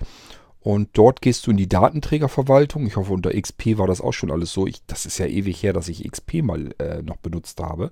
[0.61, 2.85] und dort gehst du in die Datenträgerverwaltung.
[2.85, 4.67] Ich hoffe, unter XP war das auch schon alles so.
[4.67, 7.91] Ich, das ist ja ewig her, dass ich XP mal äh, noch benutzt habe.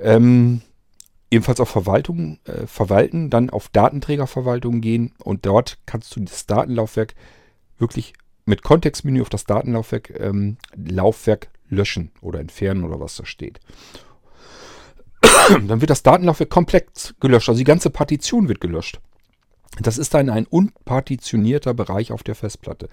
[0.00, 0.60] Ähm,
[1.30, 7.14] ebenfalls auf Verwaltung, äh, Verwalten, dann auf Datenträgerverwaltung gehen und dort kannst du das Datenlaufwerk
[7.78, 8.14] wirklich
[8.44, 13.60] mit Kontextmenü auf das Datenlaufwerk ähm, Laufwerk löschen oder entfernen oder was da steht.
[15.66, 17.48] dann wird das Datenlaufwerk komplett gelöscht.
[17.48, 19.00] Also die ganze Partition wird gelöscht.
[19.80, 22.88] Das ist dann ein unpartitionierter Bereich auf der Festplatte.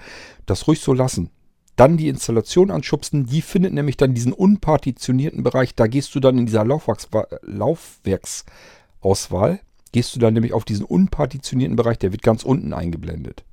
[0.45, 1.29] Das ruhig so lassen.
[1.75, 3.25] Dann die Installation anschubsen.
[3.25, 5.75] Die findet nämlich dann diesen unpartitionierten Bereich.
[5.75, 7.09] Da gehst du dann in dieser Laufwerks
[7.41, 9.59] Laufwerksauswahl.
[9.91, 11.99] Gehst du dann nämlich auf diesen unpartitionierten Bereich.
[11.99, 13.43] Der wird ganz unten eingeblendet.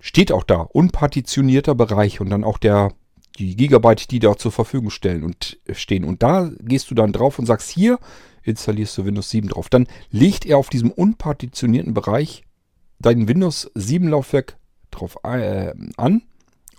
[0.00, 2.92] Steht auch da, unpartitionierter Bereich und dann auch der
[3.38, 6.04] die Gigabyte, die da zur Verfügung stellen und äh, stehen.
[6.04, 7.98] Und da gehst du dann drauf und sagst, hier
[8.44, 9.68] installierst du Windows 7 drauf.
[9.68, 12.44] Dann legt er auf diesem unpartitionierten Bereich
[12.98, 14.56] dein Windows 7 Laufwerk
[14.90, 16.22] drauf äh, an.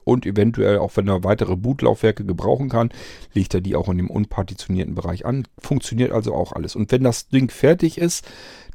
[0.04, 2.90] Und eventuell, auch wenn er weitere Bootlaufwerke gebrauchen kann,
[3.34, 5.48] legt er die auch in dem unpartitionierten Bereich an.
[5.58, 6.76] Funktioniert also auch alles.
[6.76, 8.24] Und wenn das Ding fertig ist,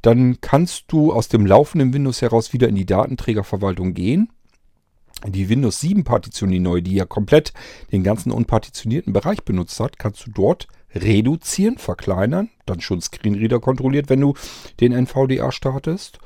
[0.03, 4.29] dann kannst du aus dem laufenden Windows heraus wieder in die Datenträgerverwaltung gehen
[5.27, 7.53] die Windows 7 Partition, die neue, die ja komplett
[7.93, 14.09] den ganzen unpartitionierten Bereich benutzt hat, kannst du dort reduzieren, verkleinern, dann schon Screenreader kontrolliert,
[14.09, 14.35] wenn du
[14.81, 16.19] den NVDA startest.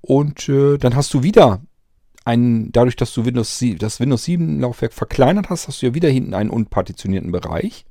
[0.00, 1.60] Und äh, dann hast du wieder
[2.24, 6.08] einen, dadurch, dass du Windows, das Windows 7 Laufwerk verkleinert hast, hast du ja wieder
[6.08, 7.84] hinten einen unpartitionierten Bereich.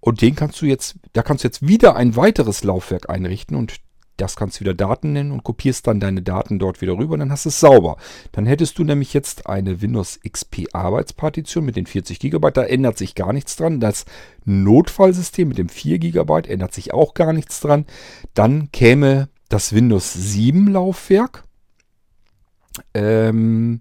[0.00, 3.76] Und den kannst du jetzt, da kannst du jetzt wieder ein weiteres Laufwerk einrichten und
[4.16, 7.30] das kannst du wieder Daten nennen und kopierst dann deine Daten dort wieder rüber, dann
[7.30, 7.96] hast du es sauber.
[8.32, 12.98] Dann hättest du nämlich jetzt eine Windows XP Arbeitspartition mit den 40 GB, da ändert
[12.98, 13.80] sich gar nichts dran.
[13.80, 14.04] Das
[14.44, 17.86] Notfallsystem mit dem 4 GB ändert sich auch gar nichts dran.
[18.34, 21.44] Dann käme das Windows 7 Laufwerk.
[22.92, 23.80] Ähm,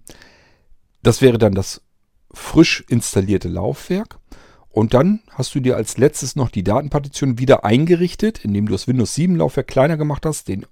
[1.01, 1.81] das wäre dann das
[2.31, 4.19] frisch installierte Laufwerk.
[4.73, 8.87] Und dann hast du dir als letztes noch die Datenpartition wieder eingerichtet, indem du das
[8.87, 10.65] Windows 7 Laufwerk kleiner gemacht hast, den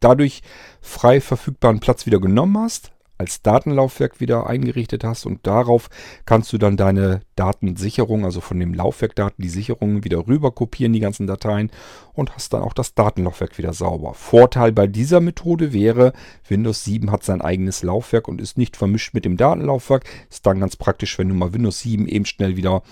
[0.00, 0.40] dadurch
[0.80, 2.91] frei verfügbaren Platz wieder genommen hast,
[3.22, 5.88] als Datenlaufwerk wieder eingerichtet hast und darauf
[6.26, 11.00] kannst du dann deine Datensicherung, also von dem Laufwerkdaten die Sicherungen wieder rüber kopieren, die
[11.00, 11.70] ganzen Dateien
[12.12, 14.14] und hast dann auch das Datenlaufwerk wieder sauber.
[14.14, 16.12] Vorteil bei dieser Methode wäre,
[16.48, 20.04] Windows 7 hat sein eigenes Laufwerk und ist nicht vermischt mit dem Datenlaufwerk.
[20.28, 22.82] Ist dann ganz praktisch, wenn du mal Windows 7 eben schnell wieder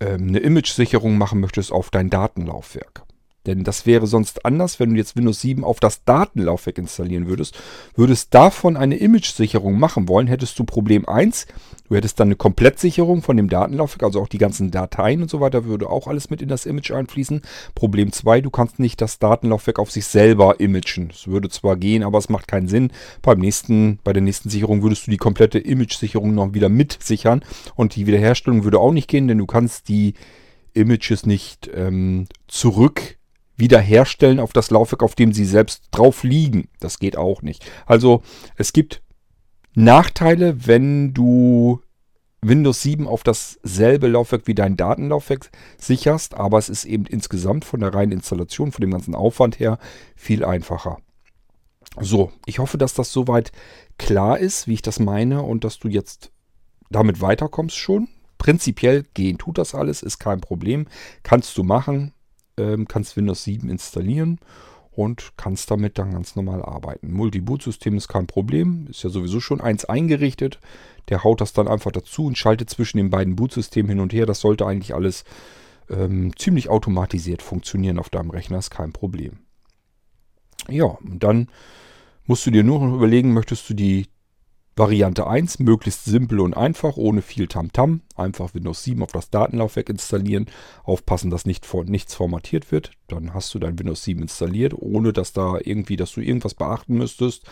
[0.00, 3.02] ähm, eine Image-Sicherung machen möchtest auf dein Datenlaufwerk.
[3.46, 7.58] Denn das wäre sonst anders, wenn du jetzt Windows 7 auf das Datenlaufwerk installieren würdest.
[7.94, 11.46] Würdest davon eine Image-Sicherung machen wollen, hättest du Problem 1.
[11.88, 15.40] Du hättest dann eine Komplettsicherung von dem Datenlaufwerk, also auch die ganzen Dateien und so
[15.40, 17.40] weiter, würde auch alles mit in das Image einfließen.
[17.74, 21.08] Problem 2, du kannst nicht das Datenlaufwerk auf sich selber imagen.
[21.10, 22.92] Es würde zwar gehen, aber es macht keinen Sinn.
[23.22, 27.42] Beim nächsten, bei der nächsten Sicherung würdest du die komplette Image-Sicherung noch wieder mitsichern
[27.74, 30.14] und die Wiederherstellung würde auch nicht gehen, denn du kannst die
[30.74, 33.18] Images nicht ähm, zurück
[33.60, 36.68] wiederherstellen auf das Laufwerk, auf dem sie selbst drauf liegen.
[36.80, 37.64] Das geht auch nicht.
[37.86, 38.22] Also
[38.56, 39.02] es gibt
[39.74, 41.80] Nachteile, wenn du
[42.42, 47.80] Windows 7 auf dasselbe Laufwerk wie dein Datenlaufwerk sicherst, aber es ist eben insgesamt von
[47.80, 49.78] der reinen Installation, von dem ganzen Aufwand her
[50.16, 50.98] viel einfacher.
[52.00, 53.52] So, ich hoffe, dass das soweit
[53.98, 56.30] klar ist, wie ich das meine und dass du jetzt
[56.90, 58.08] damit weiterkommst schon.
[58.38, 60.86] Prinzipiell gehen tut das alles, ist kein Problem.
[61.22, 62.14] Kannst du machen
[62.56, 64.38] ähm, kannst Windows 7 installieren
[64.90, 67.12] und kannst damit dann ganz normal arbeiten.
[67.12, 70.58] Multi-Boot-System ist kein Problem, ist ja sowieso schon eins eingerichtet.
[71.08, 74.26] Der haut das dann einfach dazu und schaltet zwischen den beiden Bootsystemen hin und her.
[74.26, 75.24] Das sollte eigentlich alles
[75.88, 79.38] ähm, ziemlich automatisiert funktionieren auf deinem Rechner, ist kein Problem.
[80.68, 81.48] Ja, und dann
[82.26, 84.06] musst du dir nur noch überlegen, möchtest du die
[84.80, 88.00] Variante 1, möglichst simpel und einfach, ohne viel Tamtam.
[88.16, 88.18] -Tam.
[88.18, 90.46] Einfach Windows 7 auf das Datenlaufwerk installieren.
[90.84, 92.92] Aufpassen, dass nicht nichts formatiert wird.
[93.06, 96.94] Dann hast du dein Windows 7 installiert, ohne dass da irgendwie, dass du irgendwas beachten
[96.94, 97.44] müsstest.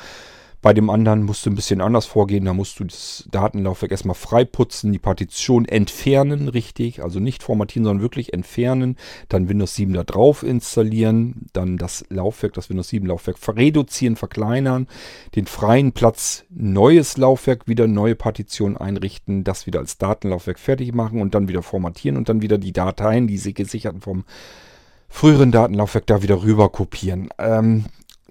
[0.61, 2.45] Bei dem anderen musst du ein bisschen anders vorgehen.
[2.45, 7.03] Da musst du das Datenlaufwerk erstmal freiputzen, die Partition entfernen, richtig.
[7.03, 8.97] Also nicht formatieren, sondern wirklich entfernen.
[9.29, 11.47] Dann Windows 7 da drauf installieren.
[11.53, 14.89] Dann das Laufwerk, das Windows 7 Laufwerk reduzieren, verkleinern.
[15.37, 19.45] Den freien Platz, neues Laufwerk, wieder neue Partition einrichten.
[19.45, 23.29] Das wieder als Datenlaufwerk fertig machen und dann wieder formatieren und dann wieder die Dateien,
[23.29, 24.25] die sie gesicherten vom
[25.09, 27.29] früheren Datenlaufwerk da wieder rüber kopieren.
[27.39, 27.87] Ähm,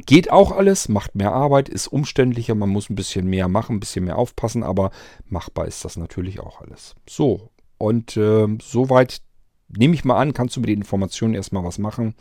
[0.05, 3.79] Geht auch alles, macht mehr Arbeit, ist umständlicher, man muss ein bisschen mehr machen, ein
[3.79, 4.91] bisschen mehr aufpassen, aber
[5.27, 6.95] machbar ist das natürlich auch alles.
[7.09, 9.21] So, und äh, soweit
[9.69, 12.15] nehme ich mal an, kannst du mit den Informationen erstmal was machen.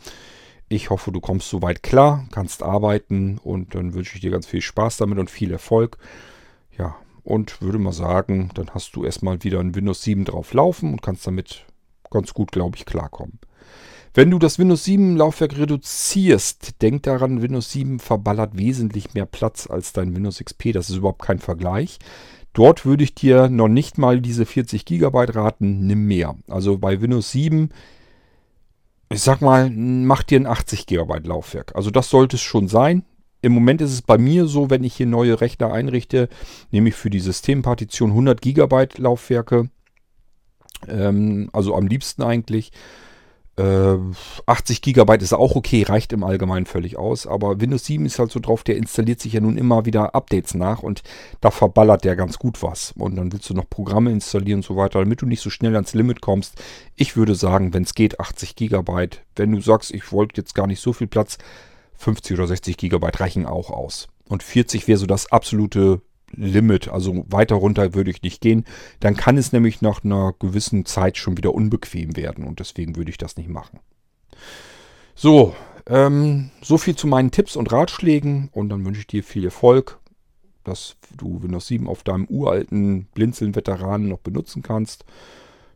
[0.69, 4.61] Ich hoffe, du kommst soweit klar, kannst arbeiten und dann wünsche ich dir ganz viel
[4.61, 5.97] Spaß damit und viel Erfolg.
[6.77, 10.91] Ja, und würde mal sagen, dann hast du erstmal wieder ein Windows 7 drauf laufen
[10.91, 11.65] und kannst damit
[12.09, 13.39] ganz gut, glaube ich, klarkommen.
[14.13, 19.67] Wenn du das Windows 7 Laufwerk reduzierst, denk daran, Windows 7 verballert wesentlich mehr Platz
[19.69, 20.73] als dein Windows XP.
[20.73, 21.99] Das ist überhaupt kein Vergleich.
[22.53, 26.35] Dort würde ich dir noch nicht mal diese 40 GB raten, nimm mehr.
[26.47, 27.69] Also bei Windows 7,
[29.09, 31.75] ich sag mal, mach dir ein 80 GB Laufwerk.
[31.75, 33.03] Also das sollte es schon sein.
[33.41, 36.29] Im Moment ist es bei mir so, wenn ich hier neue Rechner einrichte,
[36.71, 39.69] nehme ich für die Systempartition 100 GB Laufwerke.
[40.87, 42.71] Ähm, also am liebsten eigentlich.
[43.59, 47.25] 80 äh, GB ist auch okay, reicht im Allgemeinen völlig aus.
[47.25, 50.53] Aber Windows 7 ist halt so drauf, der installiert sich ja nun immer wieder Updates
[50.53, 51.01] nach und
[51.41, 52.93] da verballert der ganz gut was.
[52.97, 55.73] Und dann willst du noch Programme installieren und so weiter, damit du nicht so schnell
[55.73, 56.61] ans Limit kommst.
[56.95, 59.09] Ich würde sagen, wenn es geht, 80 GB.
[59.35, 61.39] Wenn du sagst, ich wollte jetzt gar nicht so viel Platz,
[61.95, 64.07] 50 oder 60 GB reichen auch aus.
[64.29, 68.65] Und 40 wäre so das absolute Limit, also weiter runter würde ich nicht gehen.
[68.99, 73.11] Dann kann es nämlich nach einer gewissen Zeit schon wieder unbequem werden und deswegen würde
[73.11, 73.79] ich das nicht machen.
[75.15, 75.55] So,
[75.87, 79.99] ähm, so viel zu meinen Tipps und Ratschlägen und dann wünsche ich dir viel Erfolg,
[80.63, 85.05] dass du Windows 7 auf deinem uralten Blinzeln-Veteranen noch benutzen kannst.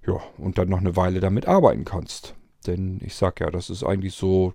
[0.06, 2.36] Ja, und dann noch eine Weile damit arbeiten kannst.
[2.68, 4.54] Denn ich sag ja, das ist eigentlich so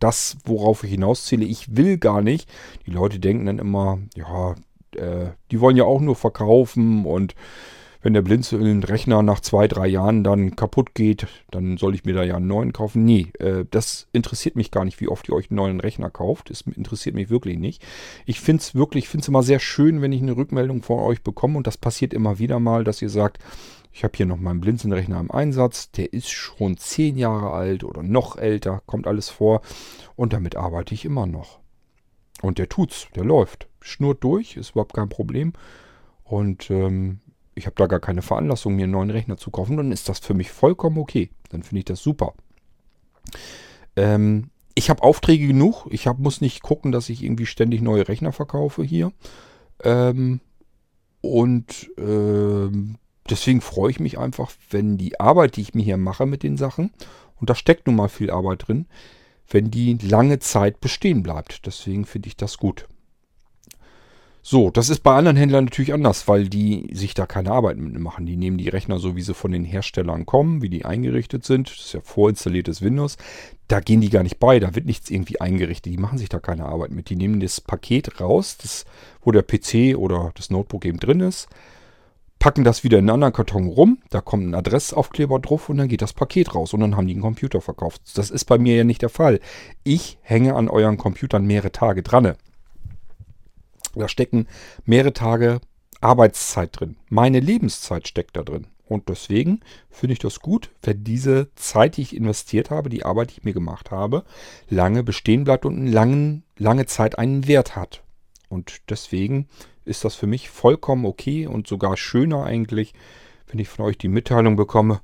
[0.00, 1.44] das, worauf ich hinauszähle.
[1.44, 2.50] Ich will gar nicht.
[2.86, 4.54] Die Leute denken dann immer, ja,
[4.96, 7.34] äh, die wollen ja auch nur verkaufen und
[8.00, 12.22] wenn der Blinzeln-Rechner nach zwei, drei Jahren dann kaputt geht, dann soll ich mir da
[12.22, 13.04] ja einen neuen kaufen.
[13.04, 16.50] Nee, äh, das interessiert mich gar nicht, wie oft ihr euch einen neuen Rechner kauft.
[16.50, 17.84] Das interessiert mich wirklich nicht.
[18.24, 21.00] Ich finde es wirklich, ich finde es immer sehr schön, wenn ich eine Rückmeldung von
[21.00, 23.38] euch bekomme und das passiert immer wieder mal, dass ihr sagt,
[23.92, 28.02] ich habe hier noch meinen Blinzeln-Rechner im Einsatz, der ist schon zehn Jahre alt oder
[28.02, 29.60] noch älter, kommt alles vor
[30.14, 31.58] und damit arbeite ich immer noch.
[32.42, 33.67] Und der tut's, der läuft.
[33.80, 35.52] Schnurrt durch, ist überhaupt kein Problem.
[36.24, 37.20] Und ähm,
[37.54, 39.76] ich habe da gar keine Veranlassung, mir einen neuen Rechner zu kaufen.
[39.76, 41.30] Dann ist das für mich vollkommen okay.
[41.50, 42.34] Dann finde ich das super.
[43.96, 45.86] Ähm, ich habe Aufträge genug.
[45.90, 49.12] Ich hab, muss nicht gucken, dass ich irgendwie ständig neue Rechner verkaufe hier.
[49.82, 50.40] Ähm,
[51.20, 52.96] und ähm,
[53.28, 56.56] deswegen freue ich mich einfach, wenn die Arbeit, die ich mir hier mache mit den
[56.56, 56.92] Sachen,
[57.40, 58.86] und da steckt nun mal viel Arbeit drin,
[59.48, 61.66] wenn die lange Zeit bestehen bleibt.
[61.66, 62.86] Deswegen finde ich das gut.
[64.50, 67.98] So, das ist bei anderen Händlern natürlich anders, weil die sich da keine Arbeit mit
[67.98, 68.24] machen.
[68.24, 71.68] Die nehmen die Rechner so, wie sie von den Herstellern kommen, wie die eingerichtet sind.
[71.68, 73.18] Das ist ja vorinstalliertes Windows.
[73.66, 75.92] Da gehen die gar nicht bei, da wird nichts irgendwie eingerichtet.
[75.92, 77.10] Die machen sich da keine Arbeit mit.
[77.10, 78.86] Die nehmen das Paket raus, das,
[79.20, 81.50] wo der PC oder das Notebook eben drin ist,
[82.38, 85.88] packen das wieder in einen anderen Karton rum, da kommt ein Adressaufkleber drauf und dann
[85.88, 88.00] geht das Paket raus und dann haben die einen Computer verkauft.
[88.14, 89.40] Das ist bei mir ja nicht der Fall.
[89.84, 92.34] Ich hänge an euren Computern mehrere Tage dran.
[93.98, 94.46] Da stecken
[94.84, 95.60] mehrere Tage
[96.00, 96.96] Arbeitszeit drin.
[97.08, 98.66] Meine Lebenszeit steckt da drin.
[98.86, 103.30] Und deswegen finde ich das gut, wenn diese Zeit, die ich investiert habe, die Arbeit,
[103.30, 104.24] die ich mir gemacht habe,
[104.70, 108.02] lange bestehen bleibt und eine lange, lange Zeit einen Wert hat.
[108.48, 109.46] Und deswegen
[109.84, 112.94] ist das für mich vollkommen okay und sogar schöner eigentlich,
[113.48, 115.00] wenn ich von euch die Mitteilung bekomme,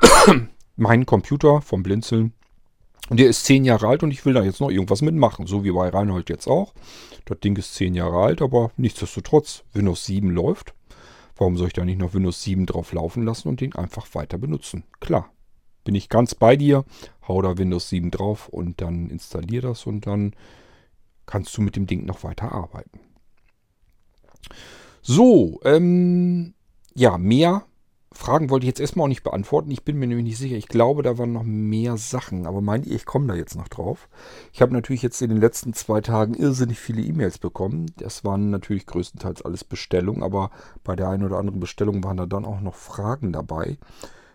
[0.76, 2.32] mein Computer vom Blinzeln
[3.10, 5.46] der ist zehn Jahre alt und ich will da jetzt noch irgendwas mitmachen.
[5.46, 6.74] So wie bei Reinhold jetzt auch.
[7.24, 10.74] Das Ding ist zehn Jahre alt, aber nichtsdestotrotz, Windows 7 läuft.
[11.36, 14.38] Warum soll ich da nicht noch Windows 7 drauf laufen lassen und den einfach weiter
[14.38, 14.84] benutzen?
[15.00, 15.30] Klar,
[15.84, 16.84] bin ich ganz bei dir.
[17.28, 20.34] Hau da Windows 7 drauf und dann installier das und dann
[21.26, 23.00] kannst du mit dem Ding noch weiter arbeiten.
[25.02, 26.54] So, ähm,
[26.94, 27.66] ja, mehr
[28.16, 29.70] Fragen wollte ich jetzt erstmal auch nicht beantworten.
[29.70, 30.56] Ich bin mir nämlich nicht sicher.
[30.56, 32.46] Ich glaube, da waren noch mehr Sachen.
[32.46, 34.08] Aber meint ihr, ich komme da jetzt noch drauf?
[34.52, 37.92] Ich habe natürlich jetzt in den letzten zwei Tagen irrsinnig viele E-Mails bekommen.
[37.98, 40.22] Das waren natürlich größtenteils alles Bestellungen.
[40.22, 40.50] Aber
[40.82, 43.78] bei der einen oder anderen Bestellung waren da dann auch noch Fragen dabei.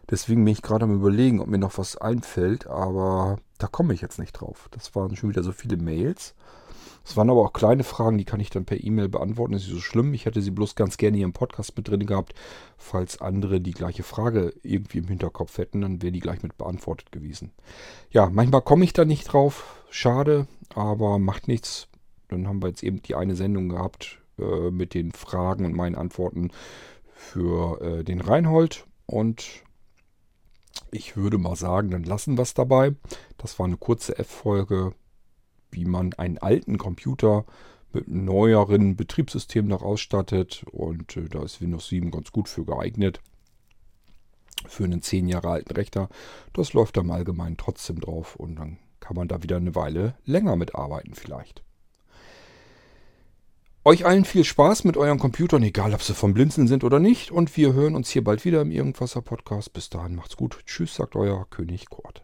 [0.10, 2.68] Deswegen bin ich gerade am Überlegen, ob mir noch was einfällt.
[2.68, 4.70] Aber da komme ich jetzt nicht drauf.
[4.72, 6.36] Das waren schon wieder so viele Mails.
[7.04, 9.54] Es waren aber auch kleine Fragen, die kann ich dann per E-Mail beantworten.
[9.54, 10.14] Das ist nicht so schlimm.
[10.14, 12.34] Ich hätte sie bloß ganz gerne hier im Podcast mit drin gehabt.
[12.78, 17.12] Falls andere die gleiche Frage irgendwie im Hinterkopf hätten, dann wäre die gleich mit beantwortet
[17.12, 17.52] gewesen.
[18.12, 19.84] Ja, manchmal komme ich da nicht drauf.
[19.90, 21.88] Schade, aber macht nichts.
[22.28, 25.96] Dann haben wir jetzt eben die eine Sendung gehabt äh, mit den Fragen und meinen
[25.96, 26.52] Antworten
[27.14, 28.86] für äh, den Reinhold.
[29.06, 29.64] Und
[30.92, 32.96] ich würde mal sagen, dann lassen wir es dabei.
[33.38, 34.94] Das war eine kurze F-Folge
[35.72, 37.46] wie man einen alten Computer
[37.94, 40.64] mit einem neueren Betriebssystem noch ausstattet.
[40.72, 43.20] Und äh, da ist Windows 7 ganz gut für geeignet.
[44.68, 46.10] Für einen 10 Jahre alten Rechner.
[46.54, 48.36] Das läuft da im Allgemeinen trotzdem drauf.
[48.36, 51.64] Und dann kann man da wieder eine Weile länger mitarbeiten vielleicht.
[53.84, 57.32] Euch allen viel Spaß mit euren Computern, egal ob sie vom Blinzeln sind oder nicht.
[57.32, 59.74] Und wir hören uns hier bald wieder im Irgendwasser Podcast.
[59.74, 60.60] Bis dahin macht's gut.
[60.68, 62.24] Tschüss, sagt euer König Kurt.